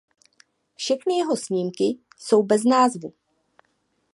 Všechny 0.75 1.17
jeho 1.17 1.37
snímky 1.37 1.83
jsou 2.17 2.43
bez 2.43 2.63
názvu. 2.63 3.13